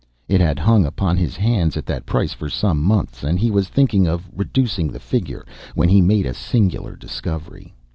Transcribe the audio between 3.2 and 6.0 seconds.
and he was thinking of "reducing the figure," when